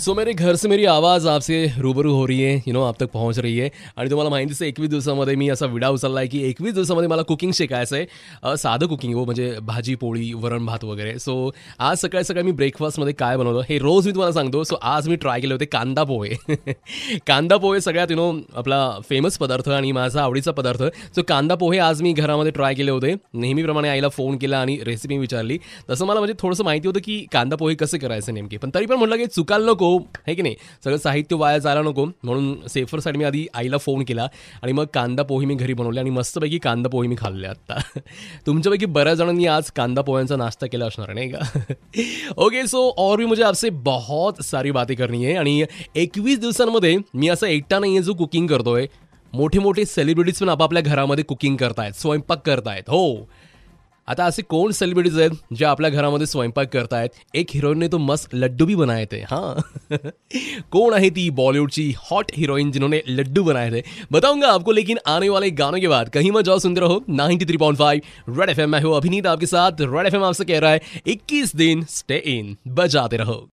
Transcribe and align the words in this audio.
सो 0.00 0.12
मेरे 0.14 0.32
घर 0.32 0.56
से 0.56 0.68
मेरी 0.68 0.84
आवाज़ 0.84 1.26
आपसे 1.28 1.56
रूबरू 1.78 2.12
हो 2.14 2.24
रही 2.26 2.44
आहे 2.44 2.62
यु 2.68 2.72
नो 2.72 2.82
आप 2.82 2.96
तक 3.00 3.10
पहुँच 3.12 3.38
रही 3.38 3.60
आहे 3.60 3.70
आणि 3.96 4.10
तुम्हाला 4.10 4.30
माहितीच 4.30 4.60
आहे 4.62 4.68
एकवीस 4.68 4.90
दिवसामध्ये 4.90 5.34
मी 5.36 5.48
असा 5.48 5.66
विडा 5.66 5.88
उचलला 5.88 6.20
आहे 6.20 6.28
की 6.28 6.38
एकवीस 6.48 6.74
दिवसामध्ये 6.74 7.08
मला 7.08 7.22
कुकिंग 7.22 7.52
शिकायचं 7.54 7.96
आहे 7.96 8.56
साधं 8.56 8.86
कुकिंग 8.86 9.14
हो 9.14 9.24
म्हणजे 9.24 9.50
भाजी 9.62 9.94
पोळी 9.94 10.32
वरण 10.34 10.66
भात 10.66 10.84
वगैरे 10.84 11.18
सो 11.18 11.34
आज 11.78 11.98
सकाळी 11.98 12.24
सकाळी 12.24 12.44
मी 12.46 12.52
ब्रेकफास्टमध्ये 12.52 13.14
काय 13.14 13.36
बनवलं 13.36 13.62
हे? 13.68 13.78
रोज 13.78 14.06
मी 14.06 14.12
तुम्हाला 14.12 14.32
सांगतो 14.32 14.62
सो 14.64 14.76
आज 14.82 15.08
मी 15.08 15.16
ट्राय 15.16 15.40
केले 15.40 15.54
होते 15.54 15.64
कांदा 15.64 16.04
पोहे। 16.04 16.36
कांदा 17.26 17.56
पोहे 17.56 17.80
सगळ्यात 17.80 18.10
यु 18.10 18.16
नो 18.16 18.32
आपला 18.56 18.80
फ़ेमस 19.08 19.38
पदार्थ 19.38 19.68
आणि 19.68 19.92
माझा 19.92 20.22
आवडीचा 20.22 20.52
पदार्थ 20.52 20.82
सो 21.16 21.22
कांदा 21.28 21.54
पोहे 21.54 21.78
आज 21.78 22.02
मी 22.02 22.12
घरामध्ये 22.12 22.52
ट्राय 22.52 22.74
केले 22.74 22.90
होते। 22.90 23.14
नेहमीप्रमाणे 23.34 23.88
आईला 23.88 24.08
फ़ोन 24.08 24.38
केला 24.38 24.60
आणि 24.60 24.78
रेसिपी 24.86 25.18
विचारली। 25.18 25.58
तसं 25.90 26.06
मला 26.06 26.20
म्हणजे 26.20 26.34
थोडंसं 26.40 26.64
माहिती 26.64 26.88
होतं 26.88 27.00
की 27.04 27.24
कांदा 27.32 27.56
पोहे 27.56 27.74
कसे 27.74 27.98
करायचे 27.98 28.32
नेमके. 28.32 28.56
पण 28.56 28.70
तरी 28.74 28.86
पण 28.86 28.96
म्हटलं 28.96 29.16
की 29.16 29.26
चुकायला 29.26 29.70
नको 29.70 29.88
हे 29.98 30.34
की 30.34 30.42
नाही? 30.42 30.54
सगळं 30.84 30.96
साहित्य 30.96 31.36
वाया 31.36 31.58
जायला 31.58 31.82
नको. 31.82 32.04
म्हणून 32.04 32.68
सेफरसाठी 32.68 33.18
मी 33.18 33.24
आधी 33.24 33.46
आईला 33.54 33.78
फोन 33.78 34.04
केला 34.04 34.28
आणि 34.62 34.72
मग 34.72 34.84
कांदा 34.94 35.22
पोहे 35.22 35.46
मी 35.46 35.54
घरी 35.54 35.74
बनवले 35.74 36.00
आणि 36.00 36.10
मस्तपैकी 36.10 36.58
कांदा 36.58 36.88
पोहे 36.88 37.08
मी 37.08 37.14
खाल्ले 37.18 37.46
आत्ता 37.46 37.74
तुमच्यापैकी 38.46 38.86
बऱ्याच 38.86 39.18
जणांनी 39.18 39.46
आज 39.46 39.70
कांदा 39.70 40.02
पोह्यांचा 40.02 40.36
नाश्ता 40.36 40.66
केला 40.66 40.86
असणार 40.86 41.12
नाही 41.12 41.30
का? 41.30 41.38
ओके 42.36 42.66
सो 42.66 42.94
और 42.98 43.16
भी 43.16 43.24
मुझे 43.24 43.42
आपसे 43.42 43.70
बहुत 43.70 44.44
सारी 44.44 44.70
बातें 44.70 44.96
करनी 44.96 45.24
आहे 45.24 45.34
आणि 45.34 45.64
एकवीस 45.94 46.38
दिवसांमध्ये 46.38 46.96
मी 47.14 47.28
असं 47.28 47.46
एकटा 47.46 47.78
नाही 47.78 47.92
आहे 47.92 48.02
जो 48.02 48.14
कुकिंग 48.14 48.46
करतोय. 48.46 48.86
मोठे 49.34 49.58
मोठे 49.58 49.84
सेलिब्रिटीज 49.84 50.38
पण 50.38 50.48
आपापल्या 50.48 50.82
घरामध्ये 50.82 51.24
कुकिंग 51.24 51.56
करतायत 51.56 51.92
स्वयंपाक 51.92 52.46
करतायत 52.46 52.82
हो. 52.88 53.30
आता 54.10 54.24
असे 54.24 54.42
कोण 54.42 54.70
सेलिब्रिटीज 54.70 55.18
आहेत 55.20 55.54
जे 55.54 55.64
आपल्या 55.64 55.90
घरामध्ये 55.90 56.26
स्वयंपाक 56.26 56.68
करतायत? 56.68 57.10
एक 57.34 57.50
हिरोईनने 57.50 57.88
तो 57.88 57.98
मस्त 57.98 58.34
लड्डू 58.34 58.66
भी 58.66 58.74
बनाए 58.74 59.04
थे 59.06 59.20
हाँ. 59.22 59.62
कौन 60.72 60.94
है 60.94 61.10
ती 61.10 61.28
बॉलीवुड 61.30 61.70
की 61.70 61.84
हॉट 62.10 62.32
हीरोइन 62.36 62.72
जिन्होंने 62.72 63.02
लड्डू 63.08 63.42
बनाए 63.44 63.70
थे? 63.70 63.82
बताऊँगा 64.12 64.48
आपको, 64.48 64.72
लेकिन 64.72 64.98
आने 65.06 65.28
वाले 65.28 65.50
गानों 65.50 65.80
के 65.80 65.88
बाद 65.88 66.08
कहीं 66.08 66.32
मत 66.32 66.44
जाओ 66.44 66.58
सुनते 66.58 66.80
रहो 66.80 67.02
93.5 67.10 68.02
रेड 68.28 68.50
एफएम 68.50 68.70
मैं 68.70 68.80
हूँ 68.80 68.96
अभिनीत 68.96 69.26
आपके 69.26 69.46
साथ। 69.46 69.80
रेड 69.80 70.06
एफएम 70.06 70.24
आपसे 70.24 70.44
कह 70.44 70.58
रहा 70.58 70.70
है 70.70 70.80
21 71.06 71.56
दिन 71.56 71.84
स्टे 71.90 72.16
इन 72.28 72.56
बजाते 72.68 73.16
रहो। 73.16 73.48